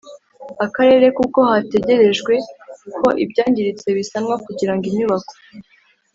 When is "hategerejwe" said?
1.51-2.33